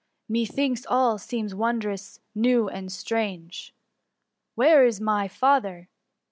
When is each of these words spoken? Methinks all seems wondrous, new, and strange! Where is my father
Methinks 0.27 0.83
all 0.87 1.19
seems 1.19 1.53
wondrous, 1.53 2.21
new, 2.33 2.67
and 2.67 2.91
strange! 2.91 3.71
Where 4.55 4.83
is 4.83 4.99
my 4.99 5.27
father 5.27 5.89